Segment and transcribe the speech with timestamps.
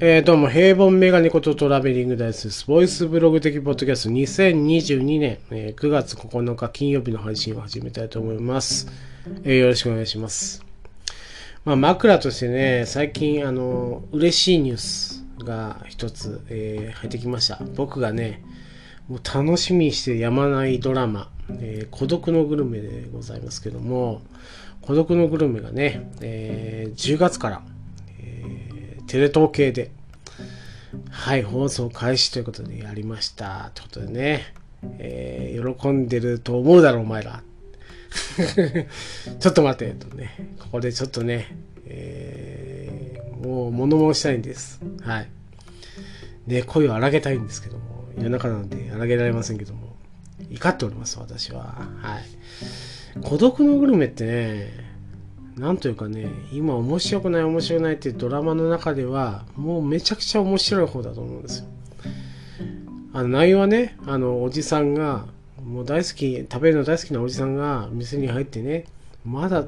[0.00, 2.66] えー、どうも、平凡メガネことトラベリングダイスです。
[2.66, 8.88] ボイスブログ的ポッドキャスト2022年、えー、9月9日金曜日の配信を始めたいと思います。
[9.44, 10.64] えー、よろしくお願いします。
[11.64, 17.60] まあ、枕としてね、最近、あの、嬉しいニュースが一つ、えー、入ってきました。
[17.76, 18.42] 僕がね、
[19.08, 24.22] もう楽しみにしてやまないドラマ、えー、孤独のグルメでございますけども、
[24.82, 27.62] 孤独のグルメがね、えー、10月から、
[29.06, 29.90] テレ東系で、
[31.10, 33.70] はい、放送開始ということでやりました。
[33.74, 34.54] ということでね、
[34.98, 37.42] えー、喜んでると思うだろ、お前ら。
[39.38, 44.80] ちょっと待て、とね、ここでちょっとね、えー、もう物申したいんです。
[45.02, 45.28] はい。
[46.46, 49.94] ね、声を荒げたいんですけども、夜中なんで荒げられませんけども、
[50.50, 51.88] 怒っております、私は。
[52.00, 53.20] はい。
[53.22, 54.85] 孤独のグルメってね、
[55.56, 61.66] なんというかね、今面白くない面白くないっていうドラマの中では、もうめちゃくちゃ面白い方だと思うんですよ。
[63.14, 65.24] あの内容はね、あの、おじさんが、
[65.64, 68.84] もう大好き、食べるの大好きなおじさんが店に入ってね、
[69.24, 69.64] まだ、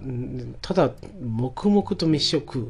[0.60, 2.68] ただ、黙々と飯を食う。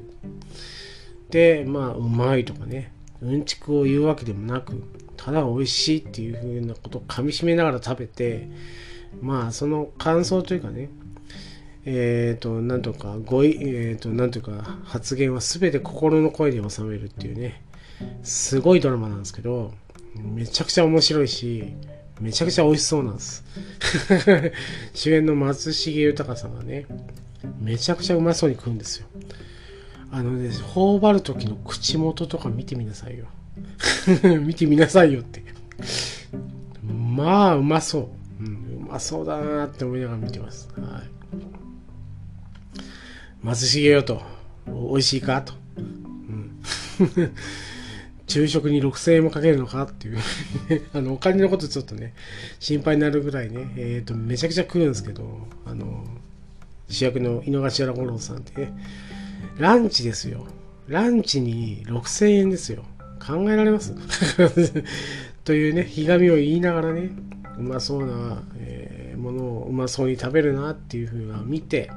[1.30, 4.80] で、まあ、うまいとかね、うんちくを言うわけでもなく、
[5.16, 8.48] ただ美味しいっていうふうなことを噛みしめながら食べて、
[9.20, 10.90] まあその感想というかね
[11.88, 17.62] えっ、ー、となんとかごいえっ、ー、となんとか発言は全て心の声で収めるっていうね。
[18.22, 19.72] すごいドラマなんですけど
[20.14, 21.74] めちゃくちゃ面白いし
[22.20, 23.44] めちゃくちゃ美味しそうなんです。
[24.92, 26.86] 主演の松重豊さんがね
[27.60, 29.06] めちゃくちゃうまそうに食うんですよ。
[30.10, 33.26] あのね頬張る時の口元とか見てみなさいよ。
[34.44, 35.42] 見てみなさいよって。
[36.82, 38.88] まあうまそう。
[38.88, 40.68] まそうだなって思いながら見てます。
[40.76, 41.18] はい。
[43.42, 44.22] 松重よと、
[44.66, 45.54] 美味しいかと。
[45.76, 46.60] うん。
[48.26, 50.18] 昼食に6000円もかけるのかっていう
[50.92, 52.14] あの、お金のことちょっとね、
[52.60, 56.04] 心配になるぐらいね、えっ、ー、と、めちゃくちゃ食うんですけど、あの、
[56.90, 58.72] 主役の井の頭五郎さんってね、
[59.58, 60.46] ランチですよ。
[60.88, 62.84] ランチに6000円ですよ。
[63.24, 63.94] 考えられます？
[65.44, 67.10] というね、ひがみを言いながらね、
[67.58, 71.90] うまそうな、えー、ものをうまそうに食べるなっていうふうな見て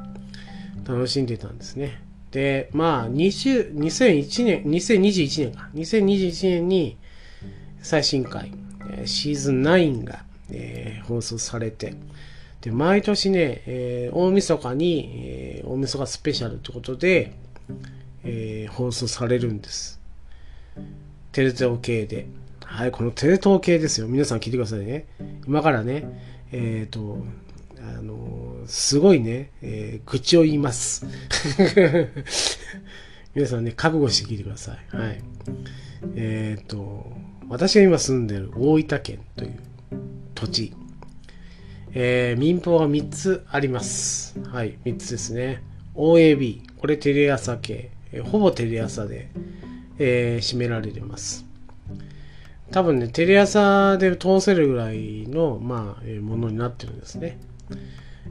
[0.85, 2.01] 楽しんでたんですね。
[2.31, 5.69] で、まあ、20 2001年、2021年か。
[5.75, 6.97] 2021年に
[7.81, 8.51] 最新回、
[9.05, 11.93] シーズン9が、えー、放送されて、
[12.61, 17.33] で、毎年ね、えー、大晦日に、えー、大晦日スペシャルってことで、
[18.23, 19.99] えー、放送されるんです。
[21.31, 22.27] テレ東系で。
[22.63, 24.07] はい、このテレ東系ですよ。
[24.07, 25.05] 皆さん聞いてくださいね。
[25.45, 26.05] 今からね、
[26.51, 27.17] えっ、ー、と、
[28.67, 31.05] すごいね、えー、愚痴を言います。
[33.33, 34.95] 皆さんね、覚悟して聞いてください。
[34.95, 35.22] はい。
[36.16, 37.11] えっ、ー、と、
[37.47, 39.59] 私が今住んでる大分県という
[40.35, 40.73] 土地。
[41.94, 44.39] えー、民放が3つあります。
[44.39, 45.61] はい、3つですね。
[45.95, 49.29] OAB、これテレ朝系、えー、ほぼテレ朝で、
[49.99, 51.45] えー、占められてます。
[52.72, 57.38] 多分ね、テレ朝で通せるぐらいの、まあ、えー、ものになってるんですね。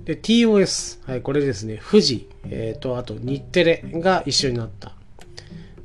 [0.04, 1.00] で、TOS。
[1.06, 1.80] はい、これですね。
[1.90, 4.94] 富士、え、ー、と、あと日テレが一緒になった。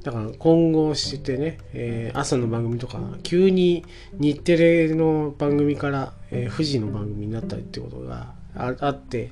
[0.03, 3.83] だから混合してね、えー、朝の番組とか、急に
[4.19, 9.31] 日テレの番組から、えー、富士の番組になったりってことがあって、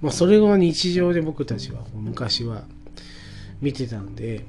[0.00, 2.64] まあ、それが日常で僕たちは昔は
[3.60, 4.46] 見てたんで、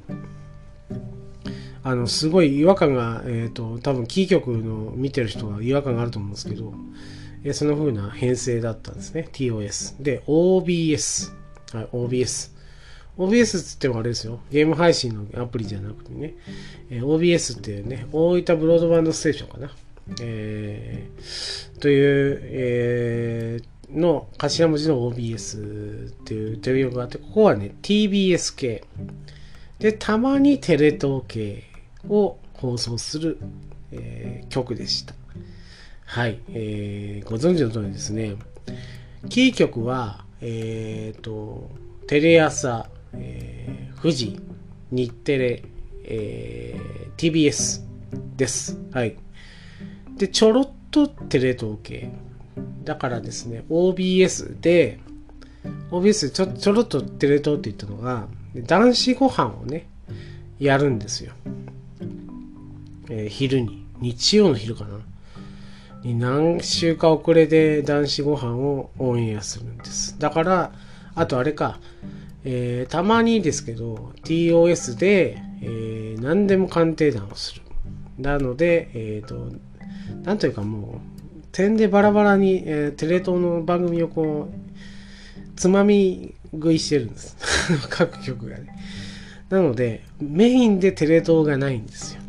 [1.83, 6.73] あのすごい違和感が、えーと、多分キー局の見てる人は違和感があると思うんですけど、
[7.45, 9.29] え、その風な編成だったんですね。
[9.31, 11.31] TOS で OBS、
[11.71, 12.55] はい、OBS
[13.17, 14.39] OBS っつってもあれですよ。
[14.51, 16.33] ゲーム配信のアプリじゃなくてね、
[16.89, 19.71] え、OBS っていうね大分ブロードバンドステーションかな、
[20.21, 28.83] えー、という、えー、の頭文字の OBS っていうテレビ局があってここはね TBS 系。
[29.79, 31.63] でたまにテレ東系
[32.07, 33.37] を放送する、
[33.91, 35.13] えー、曲でした。
[36.05, 38.35] はい、えー、ご存知の通りですね、
[39.27, 41.71] キー局は、えっ、ー、と、
[42.07, 44.39] テレ朝、えー、富士、
[44.91, 45.63] 日テレ、
[46.05, 47.81] えー、TBS
[48.37, 48.79] です。
[48.91, 49.17] はい。
[50.17, 52.11] で、ちょろっとテレ東系。
[52.83, 54.99] だからですね、OBS で、
[55.91, 59.89] OBS でちょちょろっとテレ東って言ったのが、男子ご飯をね、
[60.59, 61.33] やるんですよ。
[63.09, 64.99] えー、昼に、日曜の昼かな。
[66.05, 70.17] に何週か遅れで男子ご飯をオンエアするんです。
[70.19, 70.71] だから、
[71.15, 71.79] あとあれか、
[72.43, 77.61] えー、たまにですけど、TOS で、えー、何でも鑑定団をする。
[78.19, 79.51] なので、えっ、ー、と、
[80.23, 87.35] なんというかもう、点でバラバラに、え、テレ東の番組をこう、つまみ食いしてるんです。
[87.89, 88.67] 各局がね。
[89.49, 92.21] なので、メインでテレ東がないんですよ。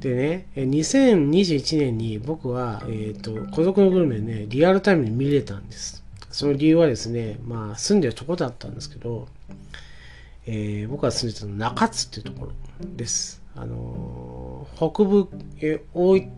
[0.00, 6.02] でね、2021年に僕は、えっ、ー、と、孤独のグルメね、リアルタイムに見れたんです。
[6.30, 9.28] その理由はですね、まあ、住んでるとこだったんですけど、
[10.46, 12.52] えー、僕が住んでたの中津っていうところ
[12.96, 13.42] です。
[13.54, 15.28] あのー、北部、
[15.60, 16.28] え大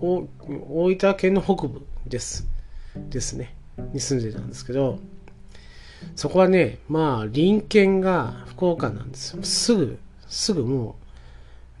[0.00, 0.28] 大
[0.96, 2.48] 分県の北部です。
[3.10, 3.54] ですね。
[3.92, 4.98] に住んでたんですけど、
[6.16, 9.42] そこはね、まあ、隣県が福岡なんですよ。
[9.42, 10.99] すぐ、すぐもう、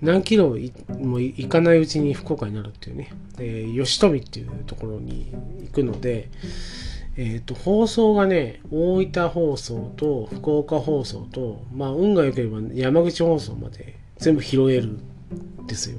[0.02, 0.56] 何キロ
[0.98, 5.32] も行かないうちに福岡になるっていうね、えー、吉富っていうところに
[5.62, 6.30] 行くので、
[7.16, 15.98] えっ、ー、と、放送がね、大分放送と福岡放送と、まあ、運が良ければ山口放送まで全部拾えるんですよ。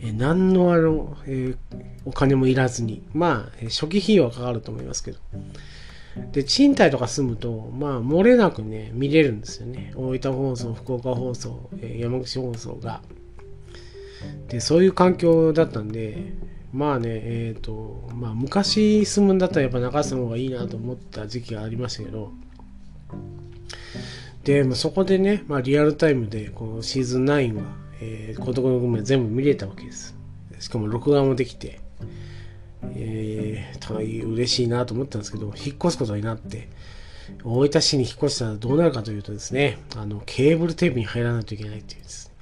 [0.00, 1.56] えー、何のあの、えー、
[2.04, 3.02] お金もいらずに。
[3.12, 5.18] まあ、初期費用はかかると思いますけど。
[6.32, 9.92] で、賃貸とか住むと、まあ、漏れなくね、見れるんですよね。
[9.96, 13.02] 大分放送、福岡放送、えー、山口放送が。
[14.48, 16.34] で、そういう環境だったんで、
[16.72, 22.32] まあね、えっ、ー、と、まあ、昔住むんだったらやっぱ中洲の方がいいなと思った時期がありましたけど、
[24.44, 27.62] で、まあ、そこでね、まあ、リアルタイムで、このシーズン9は、
[28.00, 30.14] えー、孤独の組全部見れたわけです。
[30.58, 31.80] しかも録画もできて、
[32.94, 36.68] えー、嬉しいなと思ったんですけど、引っ越すことになって、
[37.44, 42.32] 大分市に引っ越したらどうなるかというとですね、あの、ケーブルテープに入らないといけないっていうです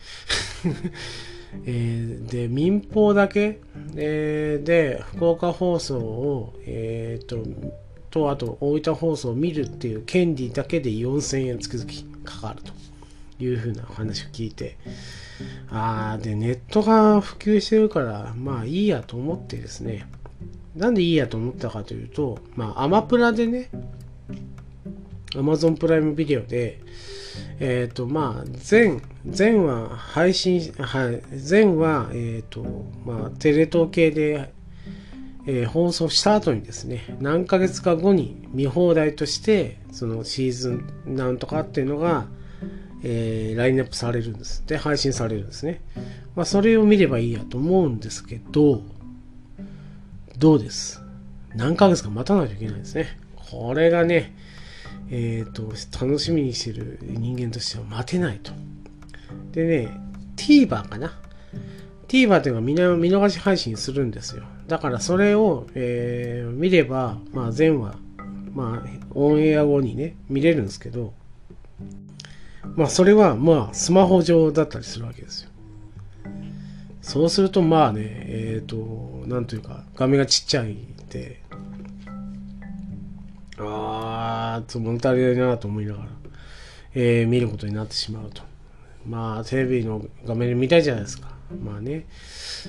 [0.64, 0.74] ね。
[1.66, 3.60] えー、で、民放だけ、
[3.94, 7.44] えー、で、福岡放送を、えー、と、
[8.10, 12.72] と、あと、大分放送を見るっていう権利だけで4000円月々かかると
[13.42, 14.76] いうふうなお話を聞いて、
[15.68, 20.06] ああ、で、ネットが普及してるから、まあいいやと思ってですね、
[20.74, 23.70] なんでいいやと思ったかというと、まあ、アマプラでね、
[25.36, 26.80] アマゾンプライムビデオで、
[27.60, 32.64] えっ、ー、と、まあ、全、全は配信、はい、全は、えっ、ー、と、
[33.04, 34.52] まあ、テレ東系で、
[35.46, 42.26] えー、放送した後にですね、何ヶ月か後に見放題として、そのシーズンなんとかっていうのが、
[43.02, 44.66] えー、ラインナップされるんです。
[44.66, 45.82] で、配信されるんですね。
[46.34, 48.82] まあ、それを見ればいいやと思うんですけど、
[50.44, 51.00] どうです？
[51.54, 53.18] 何ヶ月か待たないといけないですね。
[53.34, 54.36] これがね、
[55.10, 55.72] えっ、ー、と、
[56.04, 58.52] 楽しみにしてる人間としては待てないと。
[59.52, 59.98] でね、
[60.36, 61.18] TVer かな
[62.08, 62.74] ?TVer っていうのは見
[63.10, 64.42] 逃し配信するんですよ。
[64.68, 67.94] だからそれを、えー、見れば、まあ全話、
[68.52, 71.14] まあオンエア後にね、見れるんですけど、
[72.76, 75.53] まあそれはまあスマホ上だったりするわけですよ。
[77.04, 81.42] そうするとまあね、えっ、ー、と、なんというか、画面がちっちゃいんで、
[83.58, 86.08] あー、と物足りないなと思いながら、
[86.94, 88.42] えー、見ることになってしまうと。
[89.06, 91.28] まあ、テレビの画面で見たいじゃないですか。
[91.62, 92.06] まあね、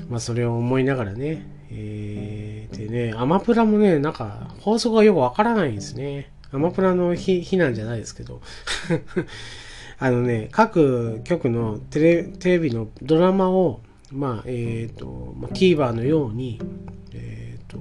[0.10, 6.30] まあそれを思いながらね、えー、でね、アマプラもね、なんか放送がよくわからないんですね。
[6.52, 8.42] アマプラの日日なんじゃないですけど。
[9.98, 13.80] あのね、各局のテレテレビのドラマを
[14.12, 16.60] まあ、え、ー、と、まあ、TVer のように、
[17.14, 17.80] え、ー、と、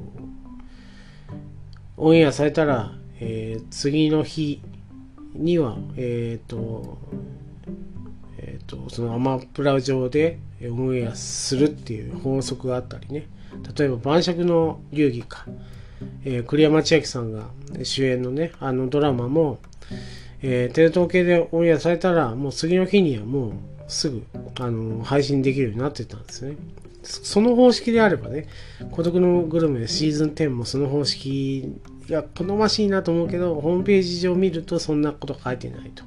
[1.96, 4.60] オンエアされたら、えー、次の日
[5.34, 6.98] には、えっ、と、
[8.38, 13.26] えっ、と、そのアマプラ上でオンエアするっていう法則があったりね。
[13.76, 15.46] 例えば、晩酌の流儀か。
[16.24, 17.50] えー、栗山千明さんが
[17.82, 19.58] 主演のね、あのドラマも、
[20.42, 23.52] えー、テレ東系でオンエアされたら、もう次の日にはもう
[23.88, 24.24] すぐ
[24.60, 26.56] あの配信できるようになってたんですね。
[27.02, 28.46] その方式であればね、
[28.90, 31.74] 孤独のグルメシーズン10もその方式
[32.08, 36.04] が好ましいなと思うけど、ホームページ上見るとそんなこと書いてないと。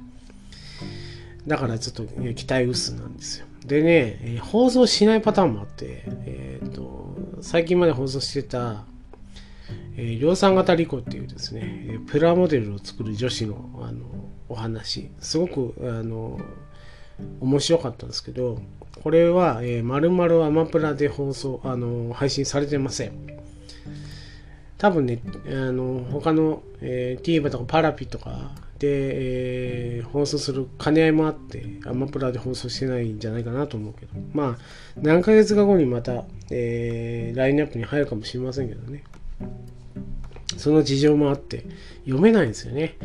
[1.46, 2.04] だからちょっと
[2.34, 3.46] 期待薄なんですよ。
[3.64, 8.84] でね、放送しないパターンもあって、えっ、ー、と、最近まで放送してた、
[9.96, 14.04] え、量産型リコっていうですね、プラモデルを作る女子のあの
[14.48, 16.40] お話、すごくあの
[17.40, 18.60] 面白かったんですけど、
[19.02, 23.12] これは、えー、丸々アマプラで放送、あの配信されてません。
[24.76, 34.58] 多分ね、あの他の、えー、TVer とかパラピとかで、えー、放送する兼ね合いもあって、アマプラで放送してないんじゃないかなと思うけど、まあ、
[34.96, 39.02] 何ヶ月か後にまた、えー、ラインナップに入るかもしれませんけどね。
[40.56, 41.64] その事情もあって、
[42.04, 42.96] 読めないんですよね。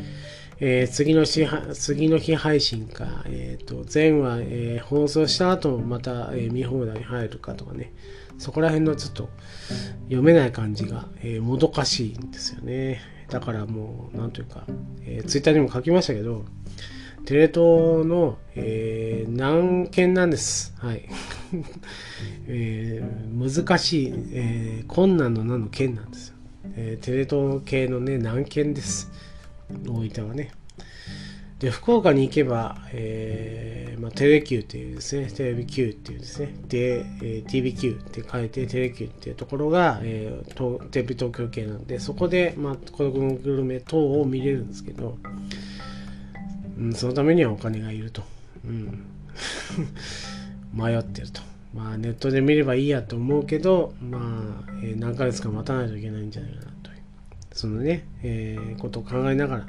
[0.60, 7.94] えー、次の日次の日配信か、えーと、前話、えー、放送した後また、え見放題に入るかとかね
[8.38, 9.30] そこら辺のちょっと
[10.06, 14.66] 読めない感じが、えもどかしいんですよねだからもうなんというか、
[15.02, 16.46] えー、ツイッターにも書きましたけど
[17.26, 20.76] テレ東の、えー、難件なんです。
[20.78, 21.08] はい。
[22.48, 26.36] えー、難しい、えー、困難の難の件なんですよ。
[26.76, 29.10] えー、テレ東系のね、難件です。
[29.88, 30.52] 大分はね。
[31.60, 45.18] で、福岡に行けば、えーまあ、テレ Q っていうですね、テレビ Q っていうですね、で、えー、TVQ って書いて、テレ Q っていうところが、えー、テレビ東京系なんで、そこで、まあ、孤独のグルメ等を見れるんですけど、
[46.78, 48.24] うん、そのためにはお金がいると。
[48.66, 49.06] うん、
[50.76, 51.42] 迷ってると。
[51.74, 54.18] まあネットで見ればいいやと思うけど、ま
[54.68, 56.73] あ、えー、何ヶ月か待たないといけないんじゃないかな、
[57.54, 59.66] そのね、えー、ことを考えながら、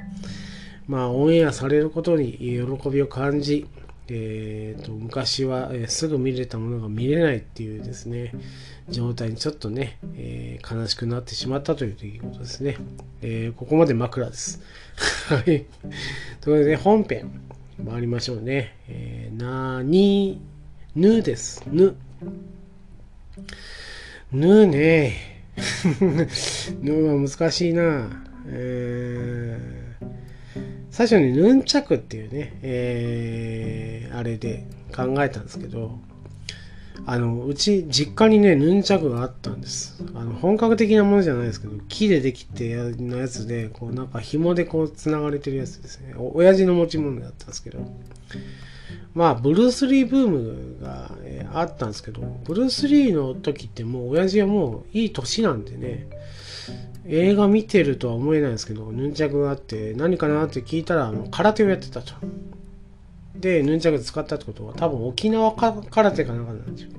[0.87, 3.67] まあオンエアされることに喜びを感じ、
[4.07, 8.33] えーと、昔は、え、すぐ見れたものが見れないっていうですね、
[8.89, 12.77] 状態にちょっとね、えー、悲しくなってしまったという出来事ですね。
[13.21, 14.61] えー、ここまで枕です。
[15.29, 15.43] はい。
[15.43, 15.69] というこ
[16.41, 17.31] とで、ね、本編、
[17.83, 18.75] 参りましょうね。
[18.87, 20.39] えー、なに、
[20.95, 21.63] ぬです。
[21.65, 21.95] ぬ。
[24.31, 25.34] ぬね。
[26.81, 28.23] ぬは難しいな。
[28.47, 30.07] えー、
[30.91, 35.99] 最初にヌンチャクっていうね、えー、あれで考えたんですけど、
[37.07, 40.03] あの、うち、実家にね、ヌンチャクがあったんです。
[40.15, 46.13] あの、本格的なものじゃないですけど、木でできてやのやつで、こう、なんか紐でこう、繋がれてるやつですね。
[46.17, 47.79] お親父の持ち物だったんですけど。
[49.13, 56.07] まあ、ブルース・リーブームが、えー、あったんですけど、ブルース・リーの時ってもう、親父はもういい年なんでね、
[57.07, 62.13] 映画見てるとは思えないんですけど、ヌンチャクがあって、何かなって聞いたら、空手をやってたと。
[63.35, 66.95] で、ヌンチャク使ったってことは、多分沖縄空手かなんかなんですよね。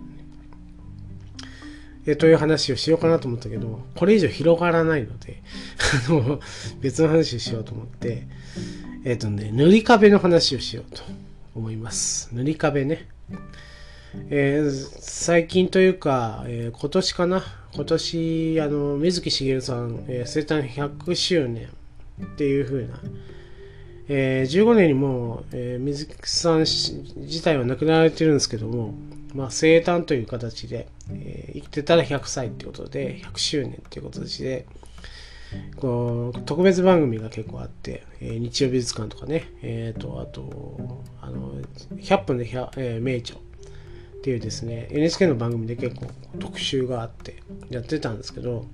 [2.06, 5.42] えという話をしようかなと思ったけど、これ以上広がらないので、
[6.08, 6.40] あの、
[6.80, 8.28] 別の話をしようと思って、
[9.04, 11.02] えっ、ー、とね、塗り壁の話をしようと
[11.56, 12.28] 思います。
[12.32, 13.08] 塗り壁ね。
[14.30, 14.70] えー、
[15.00, 17.42] 最近というか、えー、今年かな。
[17.74, 21.68] 今年、あの、水木しげるさん、えー、生誕100周年
[22.22, 23.00] っていう風な、
[24.08, 28.94] えー、15年にもう、え、水木さん自体は亡くなられてるんですけども、
[29.34, 34.66] まあ、生誕という形で、え、生きてたら100歳ってことで、100周年っていうことで、
[35.76, 41.52] こう特別番組が結構あって、えー、日曜美術館とかね、えーと、あと、あの、
[41.96, 43.40] 100分で100、えー、名著っ
[44.22, 46.06] ていうですね、NHK の番組で結構
[46.38, 48.66] 特集があってやってたんですけど、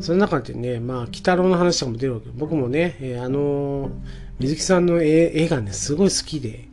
[0.00, 3.90] その中でね、まあ、鬼太郎の話とかも出るわけ僕もね、えー、あの
[4.38, 6.68] 水木さんの絵がね、すごい好きで、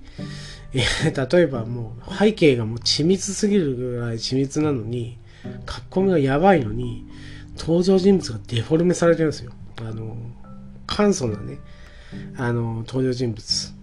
[0.74, 5.18] えー、例えばもう背景がもう緻密すぎるぐらい緻密なのに、
[5.68, 7.06] 書き込みがやばいのに、
[7.60, 9.52] 登場人物がデフォルメされてるんですよ。
[9.78, 10.16] あの、
[10.88, 11.60] 簡素なね、
[12.38, 13.74] あの、登場人物。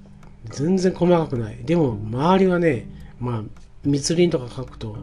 [0.47, 1.59] 全然細かくない。
[1.65, 2.89] でも、周りはね、
[3.21, 3.43] まあ、
[3.85, 4.97] 密林とか書くと、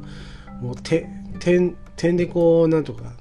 [0.61, 1.07] もう、て、
[1.39, 3.13] 点、点でこう、なんとか、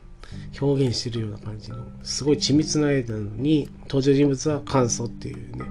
[0.60, 5.64] 表現してるような感じの、すごい緻密な絵なのに、登場人物は簡素っていうね、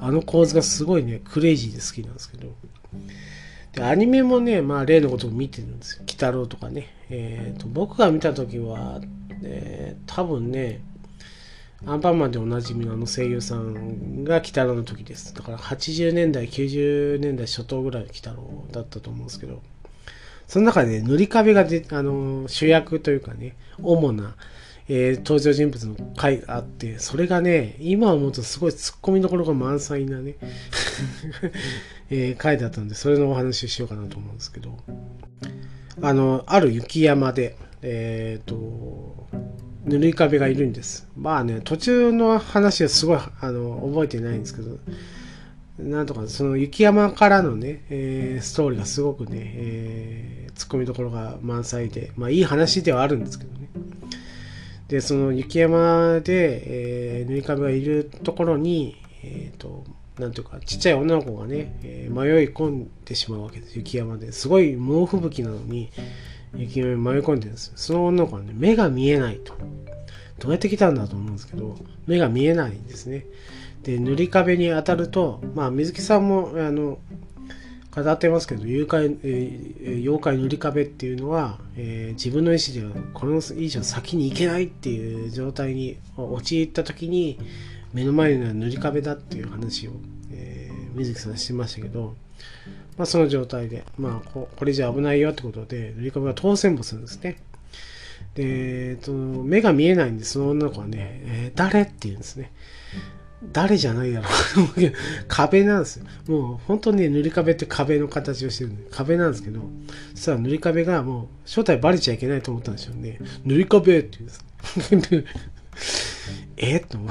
[0.00, 2.48] あの構図がすごいね、クレイジーで好きなんですけど、
[3.74, 6.02] で、アニメもね、まあ例のことを見てるんですよ。
[6.02, 6.94] 鬼太郎とかね。
[7.10, 9.00] えっ、ー、と、僕が見た時は、
[9.42, 10.80] えー、多分ね、
[11.86, 15.34] アンパンマンでおなじみのあの声優さんが鬼太郎の時です。
[15.34, 19.62] だから80年代、90年代初頭ぐらいの鬼太郎だったと思うんですけど、
[20.46, 24.34] その中で、ね、塗り壁がで、あの、主役というかね、主な、
[24.88, 30.36] えー、登場人物の回があって、それがね、今思うとすごい突っ込みどころが満載なね、
[32.10, 34.76] えー、回だったんで、それのお話をしようかなと思うんですけど、
[36.02, 39.26] あの、ある雪山で、えっ、ー、と、
[39.84, 41.08] 塗り壁がいるんです。
[41.16, 44.78] まあね、途中の話はすごい、あの、覚えてないんですけど、
[45.78, 53.68] なんとか、その雪山からのね、えー、ストーリーがすごくね、えー、突っ込みどころが満載で、まあいい話ではあるんですけどね。
[54.94, 59.82] で、その雪山で、えー、塗り壁がいるところに、えっ、ー、と、
[60.20, 64.30] なんていうか、ちっちゃい女の子がね、えー、迷い込んでしまうわけです、雪山で。
[64.30, 65.90] すごい猛吹雪なのに、
[66.54, 67.72] 雪山に迷い込んでるんです。
[67.74, 69.54] その女の子はね、目が見えないと。
[70.38, 73.26] どうやって来たんだと思うんですけど、目が見えないんですね。
[73.82, 76.98] で、塗り壁に当たると、まあ、水木さんも、あの、
[77.94, 87.38] 語ってますけど、妖怪、えー、妖怪塗り壁っていうのは、えー、自分の意思ではこの以上先に行けないっていう状態に陥った時に、
[87.92, 89.92] 目の前には塗り壁だっていう話を、
[90.32, 92.16] えー、水木さんしてましたけど、
[92.96, 97.38] まあ、その状態で、まあこ、これじゃ危ないよってことで、塗り壁が当選簿するんですね。
[98.34, 102.50] で、えっと、目が見えないんで、その女の子はね、えー、誰って言うんですね。
[103.52, 104.92] 誰じゃないだろう
[105.28, 106.06] 壁なんですよ。
[106.26, 109.60] もう本当にね、塗り壁って壁の形をしてるんで、壁なんですけど、
[110.14, 113.18] そしたら塗り壁がもう正体バレちゃいけないと思ったんでしょうね。
[113.44, 115.24] 塗り壁って言うんです。
[116.56, 116.80] え？
[116.80, 117.10] と思う。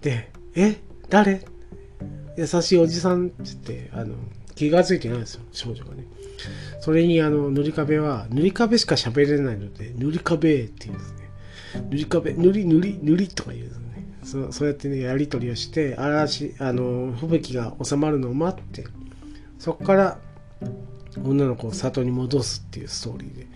[0.00, 0.76] で、え？
[1.08, 1.44] 誰？
[2.36, 4.14] 優しいおじさんって言って、あの、
[4.54, 6.04] 気がついてないんですよ、少女がね。
[6.80, 11.30] それに、あの、塗り壁は、塗り壁しか喋れないので、塗り壁って言うんですね。
[11.90, 13.80] 塗り壁、塗り、塗り、塗りとか言うんです。
[14.24, 18.84] そうそうやってね、やり取りをして、嵐、あの、吹雪が収まるのを待って、
[19.58, 20.18] そこから、
[21.22, 23.46] 女の子を里に戻すっていうストーリーで。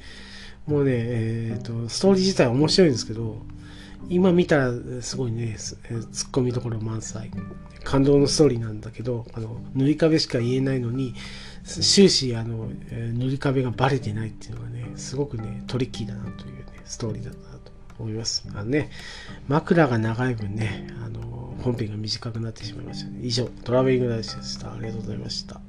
[0.66, 3.42] もうね、え、ー、と、ストーリー自体面白いんですけど、
[4.08, 5.76] 今見たらすごいね、ツ
[6.26, 7.30] ッコミどころ満載。
[7.84, 11.14] 感動のストーリーなんだけど、あの、塗り壁しか言えないのに、
[11.64, 17.57] 終始、あの、塗り壁がバレてないっていうのがね、すごくね、トリッキーだなというね、ストーリーだなと
[17.98, 18.44] 思います。
[18.54, 18.90] あのね、
[19.48, 23.20] 枕が長い分ね、あの、本編が短くなってしまいましたね。
[23.22, 24.72] 以上、トラベリングダイスでした。
[24.72, 25.60] ありがとうございました。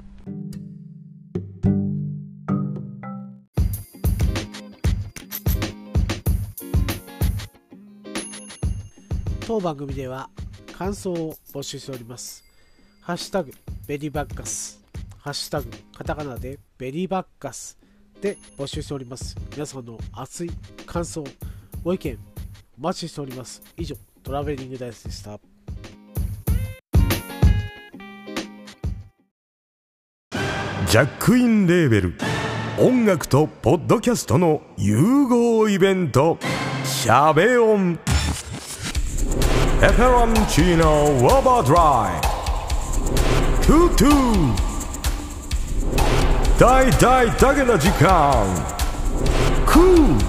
[9.50, 10.30] 当番組では
[10.78, 12.44] 感想を募集しております。
[13.02, 13.52] ハッシュタグ
[13.88, 14.80] ベリーバッカス、
[15.18, 17.76] ハッシュタグカタカナでベリーバッカス
[18.22, 19.36] で募集しております。
[19.52, 20.52] 皆さんの熱い
[20.86, 21.24] 感想、
[21.84, 22.18] ご意見
[22.78, 23.62] お待ちしております。
[23.78, 25.40] 以上、トラベリングダイスでした。
[30.88, 32.16] ジャックインレーベル
[32.80, 36.40] 音楽とポッドキャストの融合イベント
[36.84, 38.00] 「シャベオン」
[39.80, 42.22] ペペロンチーノウォーバードライ。
[43.66, 44.10] トゥトゥ
[46.60, 48.46] 大大だけな時間。
[49.66, 50.29] クー。